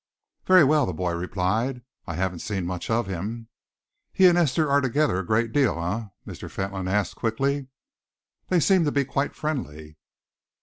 [0.47, 1.83] "Very well," the boy replied.
[2.07, 3.49] "I haven't seen much of him."
[4.11, 6.49] "He and Esther are together a great deal, eh?" Mr.
[6.49, 7.67] Fentolin asked quickly.
[8.47, 9.97] "They seem to be quite friendly."